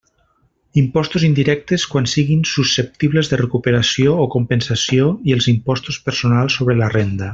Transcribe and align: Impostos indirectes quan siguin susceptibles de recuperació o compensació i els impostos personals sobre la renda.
Impostos 0.81 1.25
indirectes 1.27 1.83
quan 1.91 2.07
siguin 2.13 2.41
susceptibles 2.53 3.29
de 3.33 3.39
recuperació 3.43 4.17
o 4.25 4.29
compensació 4.37 5.11
i 5.33 5.37
els 5.37 5.49
impostos 5.53 6.01
personals 6.09 6.61
sobre 6.61 6.79
la 6.83 6.91
renda. 6.97 7.29